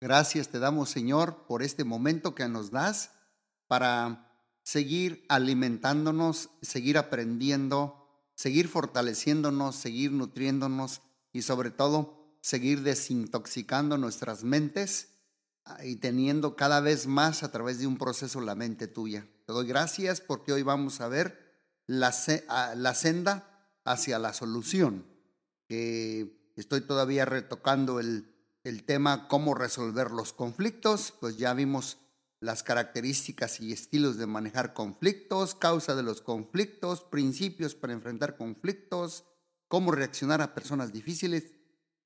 [0.00, 3.10] Gracias te damos, Señor, por este momento que nos das
[3.66, 4.32] para
[4.62, 15.08] seguir alimentándonos, seguir aprendiendo, seguir fortaleciéndonos, seguir nutriéndonos y sobre todo seguir desintoxicando nuestras mentes
[15.64, 19.26] ah, y teniendo cada vez más a través de un proceso la mente tuya.
[19.46, 22.14] Te doy gracias porque hoy vamos a ver la,
[22.48, 25.06] ah, la senda hacia la solución.
[25.66, 28.37] Que estoy todavía retocando el
[28.68, 31.98] el tema cómo resolver los conflictos, pues ya vimos
[32.40, 39.24] las características y estilos de manejar conflictos, causa de los conflictos, principios para enfrentar conflictos,
[39.68, 41.52] cómo reaccionar a personas difíciles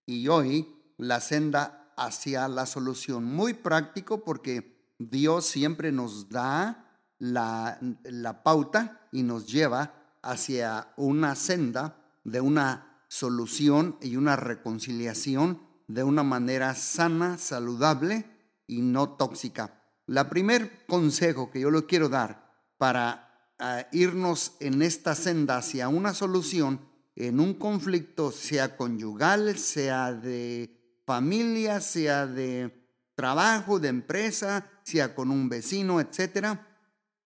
[0.06, 3.24] y hoy la senda hacia la solución.
[3.24, 11.34] Muy práctico porque Dios siempre nos da la, la pauta y nos lleva hacia una
[11.34, 18.24] senda de una solución y una reconciliación de una manera sana, saludable
[18.66, 19.82] y no tóxica.
[20.06, 25.88] La primer consejo que yo le quiero dar para ah, irnos en esta senda hacia
[25.88, 26.80] una solución
[27.14, 35.30] en un conflicto, sea conyugal, sea de familia, sea de trabajo, de empresa, sea con
[35.30, 36.66] un vecino, etcétera.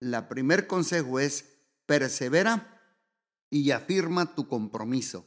[0.00, 1.44] La primer consejo es
[1.86, 2.80] persevera
[3.48, 5.26] y afirma tu compromiso.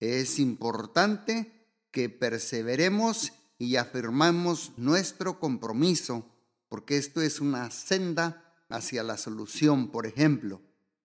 [0.00, 1.61] Es importante
[1.92, 6.26] que perseveremos y afirmamos nuestro compromiso,
[6.68, 9.92] porque esto es una senda hacia la solución.
[9.92, 10.60] Por ejemplo,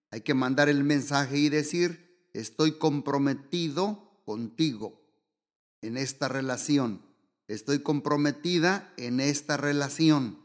[0.09, 5.01] hay que mandar el mensaje y decir, estoy comprometido contigo
[5.81, 7.01] en esta relación,
[7.47, 10.39] estoy comprometida en esta relación,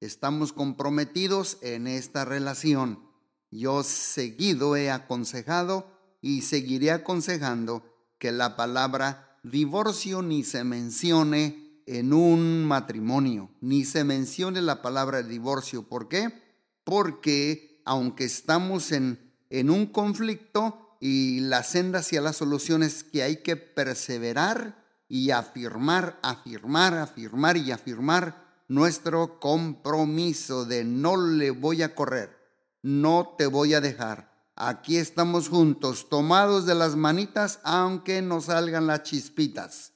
[0.00, 3.06] estamos comprometidos en esta relación.
[3.50, 5.90] Yo seguido he aconsejado
[6.20, 7.84] y seguiré aconsejando
[8.18, 15.22] que la palabra divorcio ni se mencione en un matrimonio, ni se mencione la palabra
[15.22, 15.88] divorcio.
[15.88, 16.30] ¿Por qué?
[16.84, 23.22] Porque aunque estamos en, en un conflicto y la senda hacia la solución es que
[23.22, 31.82] hay que perseverar y afirmar, afirmar, afirmar y afirmar nuestro compromiso de no le voy
[31.82, 32.36] a correr,
[32.82, 34.27] no te voy a dejar,
[34.60, 39.92] Aquí estamos juntos, tomados de las manitas, aunque nos salgan las chispitas.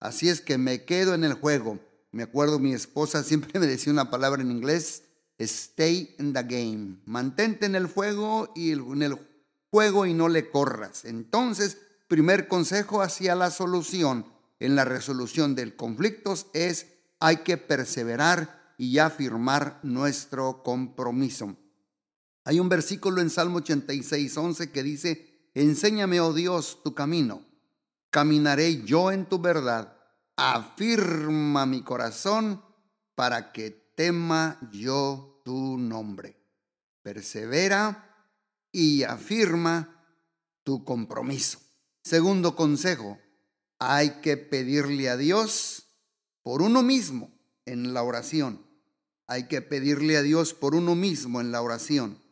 [0.00, 1.78] Así es que me quedo en el juego.
[2.12, 5.02] Me acuerdo, mi esposa siempre me decía una palabra en inglés,
[5.38, 6.96] stay in the game.
[7.04, 9.18] Mantente en el fuego y en el
[9.70, 11.04] juego y no le corras.
[11.04, 11.76] Entonces,
[12.08, 14.24] primer consejo hacia la solución
[14.60, 16.86] en la resolución del conflicto es
[17.20, 21.54] hay que perseverar y afirmar nuestro compromiso.
[22.46, 27.42] Hay un versículo en Salmo 86, 11 que dice, Enséñame, oh Dios, tu camino,
[28.10, 29.98] caminaré yo en tu verdad,
[30.36, 32.62] afirma mi corazón
[33.16, 36.36] para que tema yo tu nombre.
[37.02, 38.14] Persevera
[38.70, 40.06] y afirma
[40.62, 41.58] tu compromiso.
[42.04, 43.18] Segundo consejo,
[43.80, 45.88] hay que pedirle a Dios
[46.44, 47.28] por uno mismo
[47.64, 48.64] en la oración.
[49.26, 52.24] Hay que pedirle a Dios por uno mismo en la oración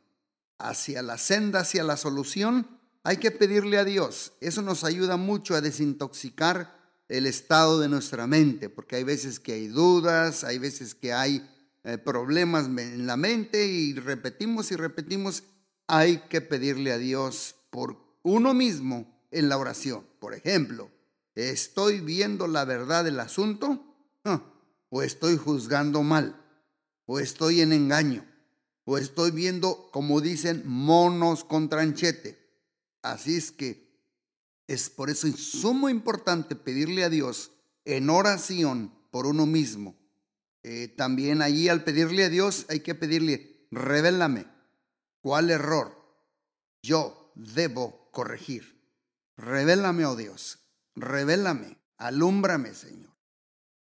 [0.58, 2.68] hacia la senda, hacia la solución,
[3.02, 4.32] hay que pedirle a Dios.
[4.40, 6.74] Eso nos ayuda mucho a desintoxicar
[7.08, 11.48] el estado de nuestra mente, porque hay veces que hay dudas, hay veces que hay
[11.84, 15.42] eh, problemas en la mente y repetimos y repetimos,
[15.86, 20.06] hay que pedirle a Dios por uno mismo en la oración.
[20.18, 20.90] Por ejemplo,
[21.34, 23.84] ¿estoy viendo la verdad del asunto?
[24.88, 26.40] ¿O estoy juzgando mal?
[27.04, 28.24] ¿O estoy en engaño?
[28.84, 32.38] O estoy viendo, como dicen, monos con tranchete.
[33.02, 33.84] Así es que
[34.66, 37.52] es por eso sumo importante pedirle a Dios
[37.84, 39.96] en oración por uno mismo.
[40.62, 44.46] Eh, también allí al pedirle a Dios hay que pedirle, revélame
[45.20, 45.94] cuál error
[46.82, 48.74] yo debo corregir.
[49.36, 50.60] Revélame, oh Dios,
[50.94, 53.12] revélame, alúmbrame, Señor.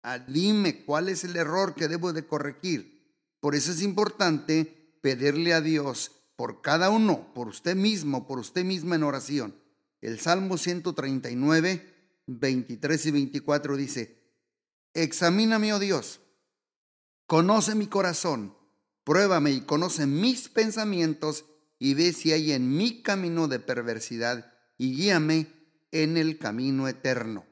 [0.03, 2.97] Ah, dime cuál es el error que debo de corregir.
[3.40, 8.64] Por eso es importante pedirle a Dios por cada uno, por usted mismo, por usted
[8.64, 9.55] misma en oración.
[10.02, 11.94] El Salmo 139,
[12.28, 14.17] 23 y 24 dice,
[14.94, 16.22] Examíname, oh Dios,
[17.26, 18.55] conoce mi corazón,
[19.03, 21.46] pruébame y conoce mis pensamientos
[21.79, 25.47] y ve si hay en mi camino de perversidad y guíame
[25.91, 27.46] en el camino eterno.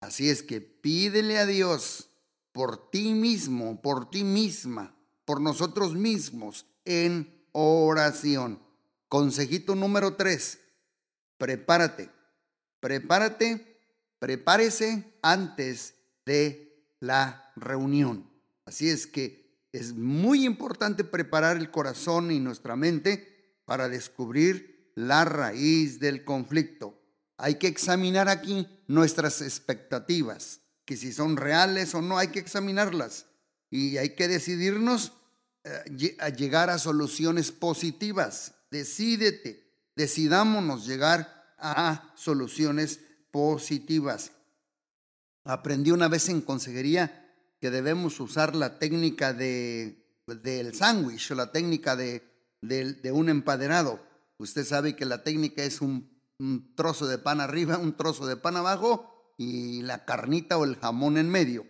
[0.00, 2.10] Así es que pídele a Dios
[2.52, 4.95] por ti mismo, por ti misma,
[5.26, 8.58] por nosotros mismos en oración.
[9.08, 10.58] Consejito número tres,
[11.36, 12.10] prepárate,
[12.80, 13.78] prepárate,
[14.18, 15.94] prepárese antes
[16.24, 18.30] de la reunión.
[18.64, 25.24] Así es que es muy importante preparar el corazón y nuestra mente para descubrir la
[25.24, 26.98] raíz del conflicto.
[27.36, 33.26] Hay que examinar aquí nuestras expectativas, que si son reales o no, hay que examinarlas
[33.70, 35.12] y hay que decidirnos
[35.64, 38.54] eh, a llegar a soluciones positivas.
[38.70, 44.32] Decídete, decidámonos llegar a soluciones positivas.
[45.44, 47.26] Aprendí una vez en consejería
[47.60, 52.22] que debemos usar la técnica de, del sándwich o la técnica de,
[52.60, 54.00] de, un empaderado.
[54.38, 58.36] Usted sabe que la técnica es un, un trozo de pan arriba, un trozo de
[58.36, 61.66] pan abajo y la carnita o el jamón en medio.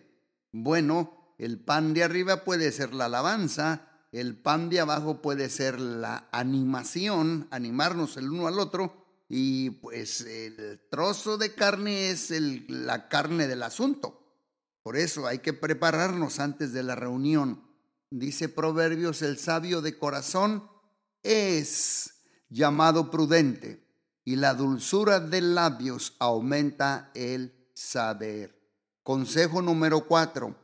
[0.53, 5.79] Bueno, el pan de arriba puede ser la alabanza, el pan de abajo puede ser
[5.81, 12.31] la animación, animarnos el uno al otro, y pues el trozo de carne es
[12.69, 14.23] la carne del asunto.
[14.83, 17.63] Por eso hay que prepararnos antes de la reunión.
[18.11, 20.71] Dice Proverbios, el sabio de corazón
[21.25, 22.15] es
[22.49, 23.85] llamado prudente
[24.25, 28.57] y la dulzura de labios aumenta el saber.
[29.03, 30.57] Consejo número cuatro,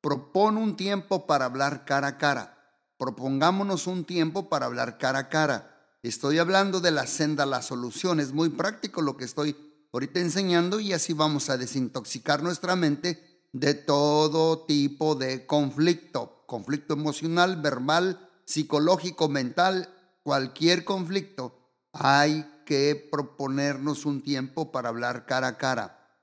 [0.00, 2.56] propone un tiempo para hablar cara a cara.
[2.96, 5.96] Propongámonos un tiempo para hablar cara a cara.
[6.02, 8.20] Estoy hablando de la senda la solución.
[8.20, 9.56] Es muy práctico lo que estoy
[9.92, 16.44] ahorita enseñando y así vamos a desintoxicar nuestra mente de todo tipo de conflicto.
[16.46, 21.56] Conflicto emocional, verbal, psicológico, mental, cualquier conflicto.
[21.92, 26.18] Hay que proponernos un tiempo para hablar cara a cara.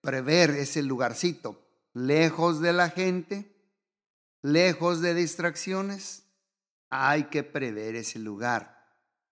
[0.00, 1.60] prever ese lugarcito,
[1.92, 3.54] lejos de la gente,
[4.42, 6.24] lejos de distracciones.
[6.88, 8.80] Hay que prever ese lugar.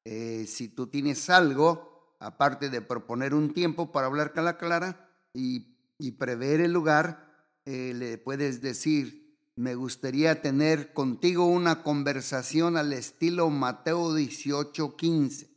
[0.05, 5.09] Eh, si tú tienes algo, aparte de proponer un tiempo para hablar con la clara
[5.33, 5.77] y,
[6.19, 7.27] prever el lugar,
[7.65, 9.18] eh, le puedes decir,
[9.59, 15.49] me gustaría tener contigo una conversación al estilo Mateo 18:15.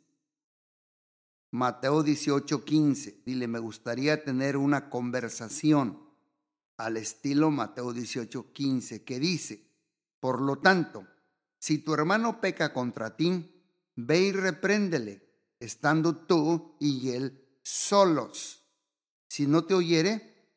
[1.51, 3.21] Mateo 18:15.
[3.23, 5.99] Dile, me gustaría tener una conversación
[6.77, 9.69] al estilo Mateo 18:15 que dice,
[10.19, 11.07] por lo tanto,
[11.59, 13.63] si tu hermano peca contra ti,
[13.95, 18.63] ve y repréndele, estando tú y él solos.
[19.27, 20.49] Si no te oyere,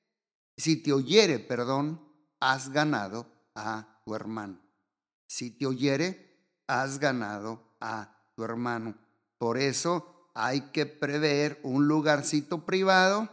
[0.56, 2.00] si te oyere, perdón,
[2.40, 4.60] has ganado a tu hermano.
[5.26, 8.96] Si te oyere, has ganado a tu hermano.
[9.38, 13.28] Por eso, hay que prever un lugarcito privado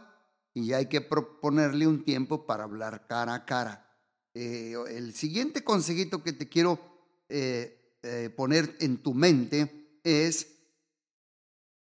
[0.54, 3.88] y hay que proponerle un tiempo para hablar cara a cara.
[4.34, 6.78] Eh, el siguiente consejito que te quiero
[7.28, 10.48] eh, eh, poner en tu mente es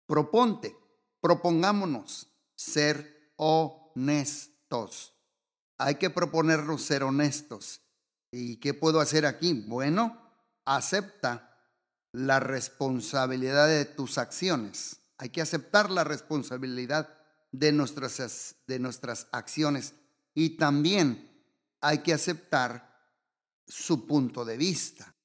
[0.05, 0.75] proponte,
[1.21, 5.13] propongámonos ser honestos.
[5.77, 7.81] Hay que proponernos ser honestos.
[8.31, 9.53] ¿Y qué puedo hacer aquí?
[9.67, 10.17] Bueno,
[10.65, 11.57] acepta
[12.11, 14.97] la responsabilidad de tus acciones.
[15.17, 17.17] Hay que aceptar la responsabilidad
[17.51, 19.93] de nuestras, de nuestras acciones
[20.33, 21.29] y también
[21.81, 22.89] hay que aceptar
[23.67, 25.15] su punto de vista.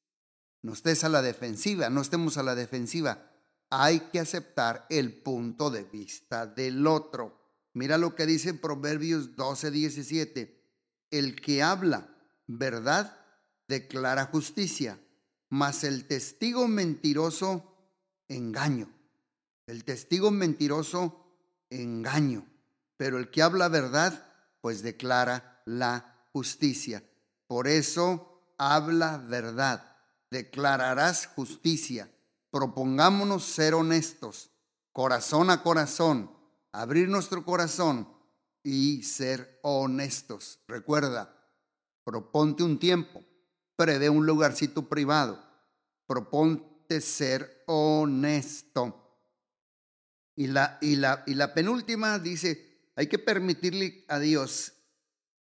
[0.63, 3.31] No estés a la defensiva, no estemos a la defensiva.
[3.71, 7.39] Hay que aceptar el punto de vista del otro.
[7.75, 10.63] Mira lo que dice Proverbios 12, 17.
[11.11, 12.14] El que habla
[12.47, 13.19] verdad
[13.69, 14.99] declara justicia,
[15.49, 17.75] mas el testigo mentiroso
[18.29, 18.91] engaño.
[19.67, 21.27] El testigo mentiroso,
[21.71, 22.47] engaño,
[22.97, 24.27] pero el que habla verdad,
[24.61, 27.03] pues declara la justicia.
[27.47, 29.97] Por eso habla verdad,
[30.31, 32.11] declararás justicia.
[32.51, 34.51] Propongámonos ser honestos,
[34.93, 36.31] corazón a corazón,
[36.73, 38.09] abrir nuestro corazón
[38.63, 40.61] y ser honestos.
[40.69, 41.44] Recuerda,
[42.05, 43.25] proponte un tiempo,
[43.77, 45.43] prevé un lugarcito privado,
[46.07, 49.01] proponte ser honesto.
[50.37, 54.73] Y la, y la, y la penúltima dice, hay que permitirle a Dios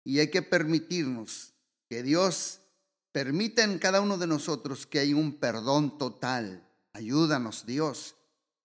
[0.03, 1.53] y hay que permitirnos
[1.89, 2.61] que Dios
[3.11, 6.69] permita en cada uno de nosotros que hay un perdón total.
[6.93, 8.15] Ayúdanos, Dios,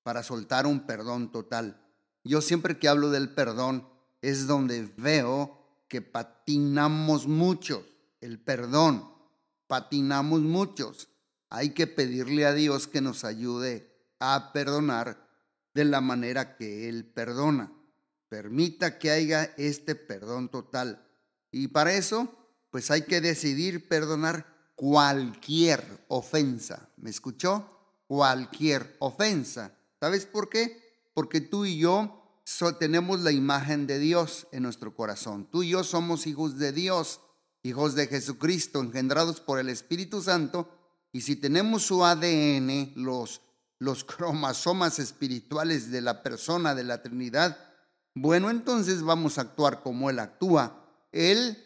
[0.02, 1.82] para soltar un perdón total.
[2.24, 3.88] Yo siempre que hablo del perdón
[4.20, 5.61] es donde veo
[5.92, 7.84] que patinamos muchos,
[8.22, 9.12] el perdón,
[9.66, 11.10] patinamos muchos.
[11.50, 15.28] Hay que pedirle a Dios que nos ayude a perdonar
[15.74, 17.70] de la manera que Él perdona.
[18.30, 21.06] Permita que haya este perdón total.
[21.50, 22.26] Y para eso,
[22.70, 26.88] pues hay que decidir perdonar cualquier ofensa.
[26.96, 27.68] ¿Me escuchó?
[28.06, 29.76] Cualquier ofensa.
[30.00, 31.10] ¿Sabes por qué?
[31.12, 32.21] Porque tú y yo
[32.78, 35.48] tenemos la imagen de Dios en nuestro corazón.
[35.50, 37.20] Tú y yo somos hijos de Dios,
[37.62, 40.68] hijos de Jesucristo, engendrados por el Espíritu Santo.
[41.12, 43.42] Y si tenemos su ADN, los,
[43.78, 47.56] los cromosomas espirituales de la persona de la Trinidad,
[48.14, 50.84] bueno, entonces vamos a actuar como Él actúa.
[51.12, 51.56] Él,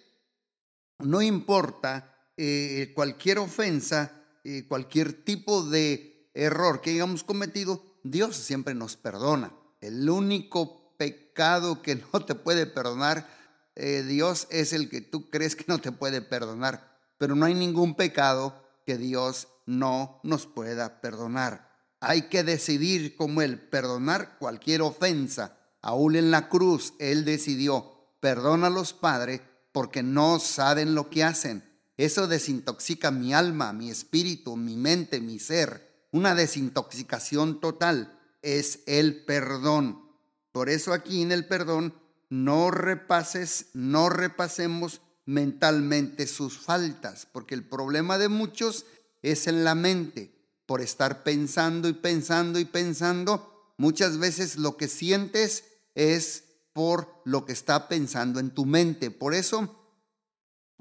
[0.99, 4.13] no importa eh, cualquier ofensa,
[4.45, 9.53] eh, cualquier tipo de error que hayamos cometido, Dios siempre nos perdona.
[9.87, 13.29] El único pecado que no te puede perdonar
[13.77, 16.99] eh, Dios es el que tú crees que no te puede perdonar.
[17.19, 21.71] Pero no hay ningún pecado que Dios no nos pueda perdonar.
[22.01, 25.59] Hay que decidir como Él, perdonar cualquier ofensa.
[25.83, 29.41] Aún en la cruz, Él decidió, perdona a los padres
[29.73, 31.63] porque no saben lo que hacen.
[31.97, 36.07] Eso desintoxica mi alma, mi espíritu, mi mente, mi ser.
[36.13, 38.16] Una desintoxicación total
[38.47, 40.09] es el perdón.
[40.53, 41.93] Por eso aquí en el perdón
[42.31, 48.87] no repases, no repasemos mentalmente sus faltas, porque el problema de muchos
[49.23, 50.33] es en la mente.
[50.65, 55.65] Por estar pensando y pensando y pensando, muchas veces lo que sientes
[55.97, 59.11] es por lo que está pensando en tu mente.
[59.11, 59.77] Por eso,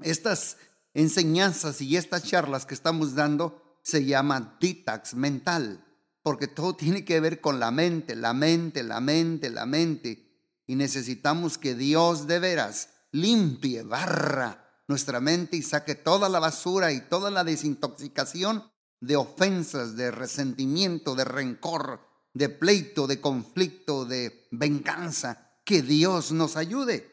[0.00, 0.56] estas
[0.94, 5.85] enseñanzas y estas charlas que estamos dando se llaman detox mental
[6.26, 10.42] porque todo tiene que ver con la mente, la mente, la mente, la mente.
[10.66, 16.90] Y necesitamos que Dios de veras limpie, barra nuestra mente y saque toda la basura
[16.90, 18.64] y toda la desintoxicación
[18.98, 22.00] de ofensas, de resentimiento, de rencor,
[22.34, 25.60] de pleito, de conflicto, de venganza.
[25.64, 27.08] Que Dios nos ayude.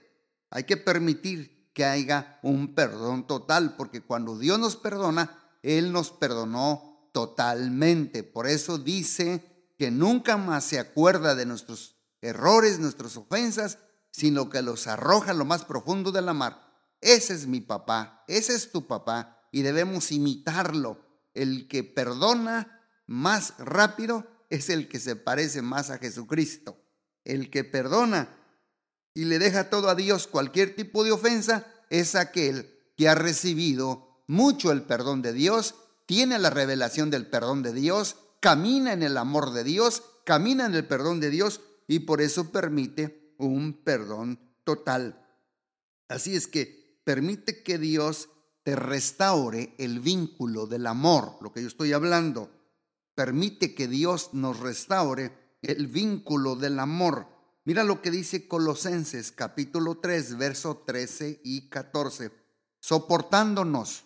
[0.49, 6.09] Hay que permitir que haya un perdón total, porque cuando Dios nos perdona, Él nos
[6.09, 8.23] perdonó totalmente.
[8.23, 13.77] Por eso dice que nunca más se acuerda de nuestros errores, nuestras ofensas,
[14.11, 16.61] sino que los arroja a lo más profundo de la mar.
[16.99, 20.99] Ese es mi papá, ese es tu papá, y debemos imitarlo.
[21.33, 26.81] El que perdona más rápido es el que se parece más a Jesucristo.
[27.23, 28.35] El que perdona
[29.13, 34.23] y le deja todo a Dios, cualquier tipo de ofensa, es aquel que ha recibido
[34.27, 39.17] mucho el perdón de Dios tiene la revelación del perdón de Dios, camina en el
[39.17, 44.39] amor de Dios, camina en el perdón de Dios y por eso permite un perdón
[44.63, 45.25] total.
[46.07, 48.29] Así es que permite que Dios
[48.63, 52.51] te restaure el vínculo del amor, lo que yo estoy hablando.
[53.15, 57.27] Permite que Dios nos restaure el vínculo del amor.
[57.65, 62.31] Mira lo que dice Colosenses capítulo 3, verso 13 y 14.
[62.79, 64.03] Soportándonos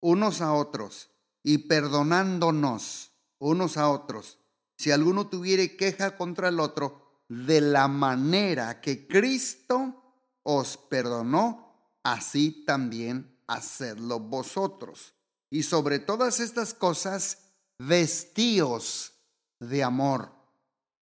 [0.00, 1.10] unos a otros
[1.42, 4.38] y perdonándonos unos a otros,
[4.76, 12.64] si alguno tuviere queja contra el otro, de la manera que Cristo os perdonó, así
[12.66, 15.14] también hacedlo vosotros.
[15.50, 17.38] Y sobre todas estas cosas,
[17.78, 19.12] vestíos
[19.58, 20.32] de amor,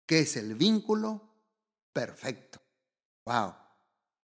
[0.05, 1.21] que es el vínculo
[1.93, 2.59] perfecto.
[3.25, 3.55] Wow.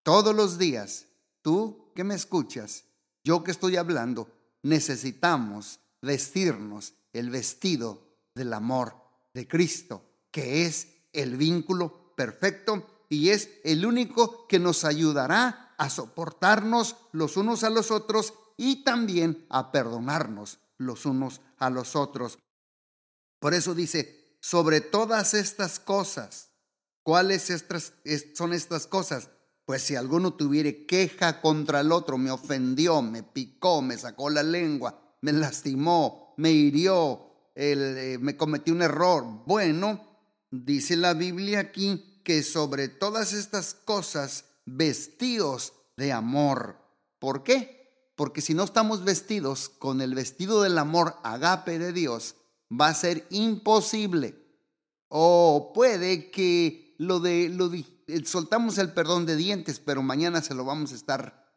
[0.04, 1.08] Todos los días,
[1.42, 2.86] tú que me escuchas,
[3.24, 4.32] yo que estoy hablando,
[4.64, 8.96] necesitamos vestirnos el vestido del amor
[9.34, 15.89] de Cristo, que es el vínculo perfecto y es el único que nos ayudará a
[15.89, 22.39] soportarnos los unos a los otros y también a perdonarnos los unos a los otros.
[23.39, 26.50] Por eso dice, sobre todas estas cosas,
[27.04, 27.51] ¿cuáles
[28.34, 29.30] son estas cosas?
[29.66, 34.44] Pues si alguno tuviere queja contra el otro, me ofendió, me picó, me sacó la
[34.44, 39.26] lengua, me lastimó, me hirió, eh, me cometió un error.
[39.46, 40.06] Bueno,
[40.52, 46.78] dice la Biblia aquí que sobre todas estas cosas vestíos de amor.
[47.20, 48.12] ¿Por qué?
[48.16, 52.36] Porque si no estamos vestidos con el vestido del amor agape de Dios,
[52.70, 54.44] va a ser imposible.
[55.08, 57.72] O puede que lo de lo
[58.26, 61.48] soltamos el perdón de dientes, pero mañana se lo vamos a estar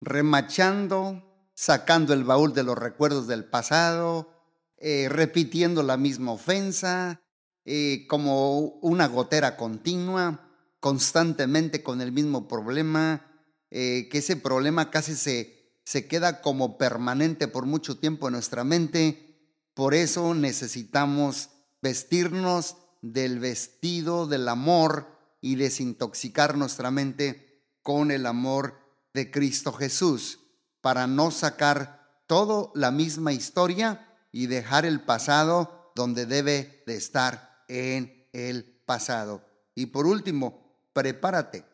[0.00, 4.32] remachando, sacando el baúl de los recuerdos del pasado,
[4.78, 7.22] eh, repitiendo la misma ofensa,
[7.64, 10.48] eh, como una gotera continua,
[10.80, 13.24] constantemente con el mismo problema,
[13.70, 18.64] eh, que ese problema casi se, se queda como permanente por mucho tiempo en nuestra
[18.64, 19.38] mente.
[19.74, 25.06] Por eso necesitamos vestirnos del vestido del amor
[25.40, 28.78] y desintoxicar nuestra mente con el amor
[29.14, 30.40] de Cristo Jesús,
[30.82, 37.64] para no sacar todo la misma historia y dejar el pasado donde debe de estar
[37.68, 39.46] en el pasado.
[39.74, 41.64] Y por último, prepárate,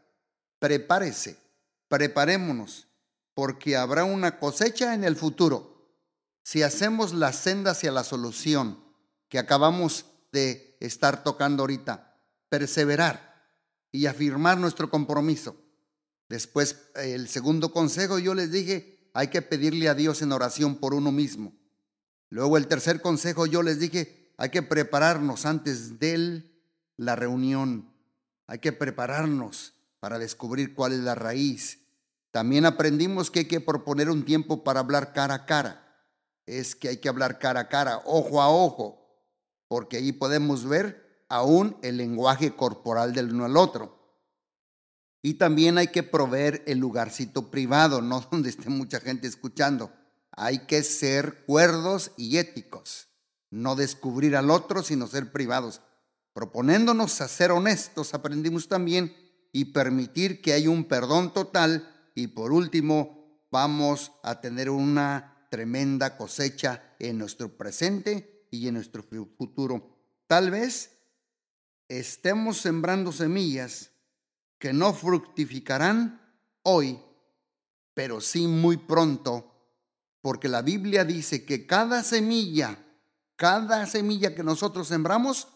[0.59, 1.39] prepárese,
[1.89, 2.87] preparémonos,
[3.35, 5.93] porque habrá una cosecha en el futuro.
[6.43, 8.83] Si hacemos la senda hacia la solución
[9.29, 12.17] que acabamos de estar tocando ahorita,
[12.49, 13.47] perseverar
[13.93, 15.57] y afirmar nuestro compromiso.
[16.29, 20.95] Después, el segundo consejo, yo les dije, hay que pedirle a Dios en oración por
[20.95, 21.53] uno mismo.
[22.31, 26.45] Luego el tercer consejo yo les dije, hay que prepararnos antes de
[26.97, 27.93] la reunión.
[28.47, 31.81] Hay que prepararnos para descubrir cuál es la raíz.
[32.31, 36.07] También aprendimos que hay que proponer un tiempo para hablar cara a cara.
[36.47, 39.05] Es que hay que hablar cara a cara, ojo a ojo,
[39.67, 43.98] porque ahí podemos ver aún el lenguaje corporal del uno al otro.
[45.23, 49.93] Y también hay que proveer el lugarcito privado, no donde esté mucha gente escuchando.
[50.33, 53.09] Hay que ser cuerdos y éticos,
[53.51, 55.81] no descubrir al otro, sino ser privados.
[56.33, 59.13] Proponiéndonos a ser honestos, aprendimos también
[59.53, 66.17] y permitir que haya un perdón total y por último vamos a tener una tremenda
[66.17, 69.97] cosecha en nuestro presente y en nuestro futuro.
[70.27, 70.93] Tal vez
[71.89, 73.91] estemos sembrando semillas
[74.59, 76.21] que no fructificarán
[76.63, 77.01] hoy,
[77.95, 79.55] pero sí muy pronto
[80.21, 82.79] porque la Biblia dice que cada semilla,
[83.37, 85.49] cada semilla que nosotros sembramos,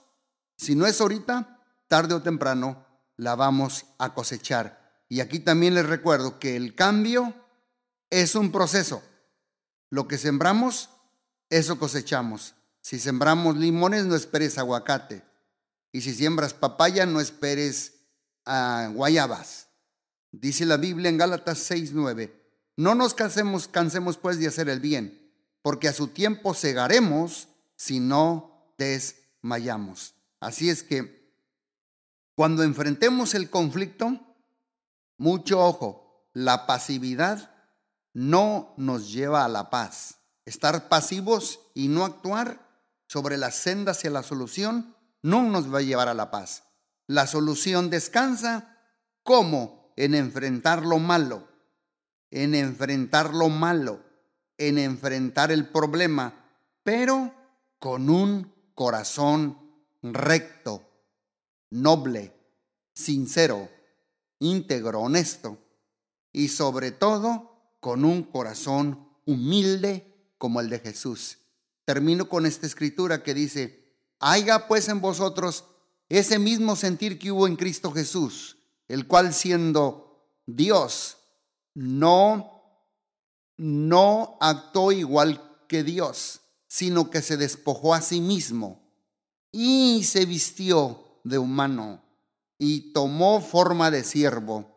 [0.57, 2.87] si no es ahorita, tarde o temprano,
[3.17, 5.05] la vamos a cosechar.
[5.09, 7.35] Y aquí también les recuerdo que el cambio
[8.09, 9.03] es un proceso.
[9.91, 10.88] Lo que sembramos,
[11.51, 12.55] eso cosechamos.
[12.81, 15.23] Si sembramos limones, no esperes aguacate.
[15.93, 18.02] Y si siembras papaya, no esperes
[18.44, 19.68] a guayabas.
[20.31, 22.42] Dice la Biblia en Gálatas 6:9
[22.76, 28.00] no nos cansemos, cansemos pues de hacer el bien, porque a su tiempo cegaremos si
[28.00, 30.14] no desmayamos.
[30.40, 31.22] Así es que
[32.35, 34.18] cuando enfrentemos el conflicto,
[35.18, 37.55] mucho ojo, la pasividad
[38.14, 40.16] no nos lleva a la paz.
[40.44, 42.68] Estar pasivos y no actuar
[43.07, 46.64] sobre la senda hacia la solución no nos va a llevar a la paz.
[47.12, 48.79] La solución descansa
[49.22, 51.53] como en enfrentar lo malo
[52.33, 54.01] en enfrentar lo malo,
[54.57, 56.35] en enfrentar el problema,
[56.83, 57.33] pero
[57.79, 59.59] con un corazón
[60.03, 60.83] recto,
[61.70, 62.33] noble,
[62.94, 63.68] sincero,
[64.38, 65.59] íntegro, honesto
[66.33, 71.38] y sobre todo con un corazón humilde como el de Jesús.
[71.85, 75.66] Termino con esta escritura que dice, haya pues en vosotros
[76.18, 81.16] ese mismo sentir que hubo en Cristo Jesús, el cual siendo Dios,
[81.75, 82.62] no,
[83.57, 88.83] no actuó igual que Dios, sino que se despojó a sí mismo
[89.51, 92.03] y se vistió de humano
[92.59, 94.70] y tomó forma de siervo.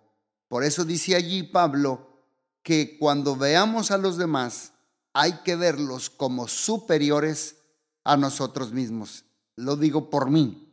[0.48, 2.24] Por eso dice allí Pablo
[2.63, 4.71] que cuando veamos a los demás
[5.12, 7.58] hay que verlos como superiores
[8.06, 9.26] a nosotros mismos.
[9.58, 10.64] Lo digo por mí.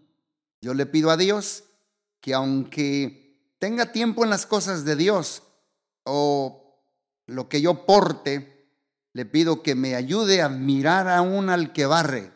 [0.62, 1.64] Yo le pido a Dios
[2.20, 5.42] que aunque tenga tiempo en las cosas de Dios,
[6.04, 6.80] o
[7.26, 8.70] lo que yo porte,
[9.12, 12.32] le pido que me ayude a mirar aún al que barre,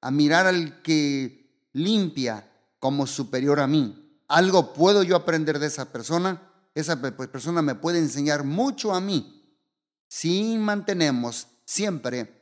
[0.00, 4.20] a mirar al que limpia como superior a mí.
[4.28, 9.34] Algo puedo yo aprender de esa persona, esa persona me puede enseñar mucho a mí
[10.08, 12.40] si mantenemos siempre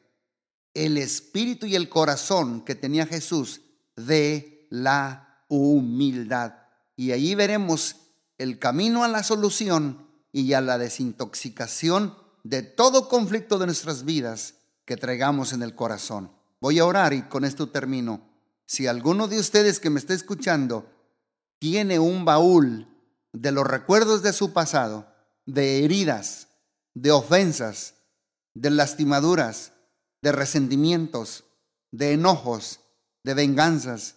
[0.75, 3.63] el espíritu y el corazón que tenía Jesús
[3.97, 6.55] de la humildad.
[6.97, 7.97] Y ahí veremos
[8.39, 14.55] el camino a la solución y a la desintoxicación de todo conflicto de nuestras vidas
[14.87, 16.33] que traigamos en el corazón.
[16.59, 18.27] Voy a orar y con esto termino.
[18.65, 20.91] Si alguno de ustedes que me está escuchando
[21.59, 22.89] tiene un baúl
[23.33, 25.07] de los recuerdos de su pasado,
[25.45, 26.49] de heridas,
[26.95, 27.97] de ofensas,
[28.55, 29.73] de lastimaduras,
[30.23, 31.45] de resentimientos,
[31.91, 32.81] de enojos,
[33.23, 34.17] de venganzas.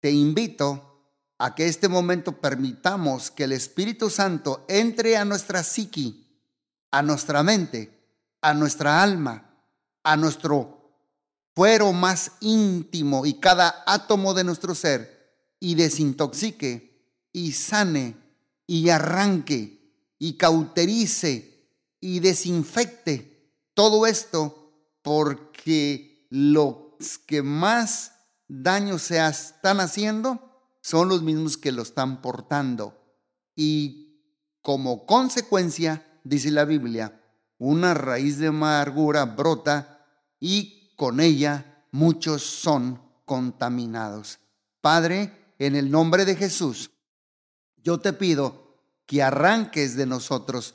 [0.00, 0.88] Te invito
[1.38, 6.26] a que este momento permitamos que el Espíritu Santo entre a nuestra psiqui,
[6.90, 7.98] a nuestra mente,
[8.40, 9.48] a nuestra alma,
[10.02, 10.78] a nuestro
[11.54, 15.18] fuero más íntimo y cada átomo de nuestro ser
[15.60, 18.16] y desintoxique y sane
[18.66, 21.68] y arranque y cauterice
[22.00, 28.12] y desinfecte todo esto porque los que más
[28.48, 30.48] daño se están haciendo
[30.80, 32.98] son los mismos que lo están portando.
[33.54, 34.22] Y
[34.62, 37.20] como consecuencia, dice la Biblia,
[37.58, 40.06] una raíz de amargura brota
[40.40, 44.38] y con ella muchos son contaminados.
[44.80, 46.90] Padre, en el nombre de Jesús,
[47.76, 50.74] yo te pido que arranques de nosotros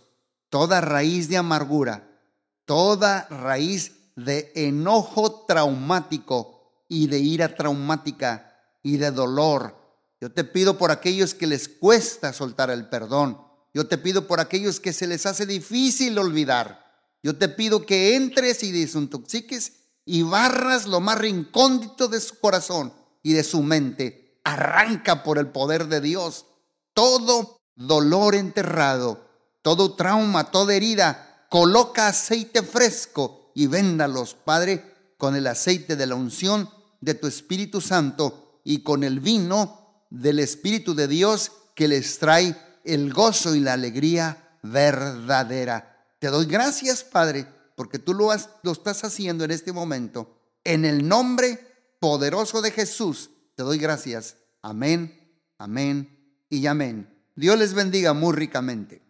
[0.50, 2.22] toda raíz de amargura,
[2.66, 6.53] toda raíz de enojo traumático
[6.88, 9.84] y de ira traumática y de dolor
[10.24, 13.42] yo te pido por aquellos que les cuesta soltar el perdón.
[13.74, 16.82] Yo te pido por aquellos que se les hace difícil olvidar.
[17.22, 19.74] Yo te pido que entres y desintoxiques
[20.06, 24.40] y barras lo más rincóndito de su corazón y de su mente.
[24.46, 26.46] Arranca por el poder de Dios
[26.94, 29.28] todo dolor enterrado,
[29.62, 31.48] todo trauma, toda herida.
[31.50, 34.93] Coloca aceite fresco y véndalos, Padre,
[35.24, 40.40] con el aceite de la unción de tu Espíritu Santo y con el vino del
[40.40, 46.06] Espíritu de Dios que les trae el gozo y la alegría verdadera.
[46.20, 48.32] Te doy gracias, Padre, porque tú lo,
[48.64, 50.42] lo estás haciendo en este momento.
[50.66, 51.58] En el nombre
[52.02, 54.36] poderoso de Jesús, te doy gracias.
[54.62, 57.18] Amén, amén y amén.
[57.38, 59.03] Dios les bendiga muy ricamente.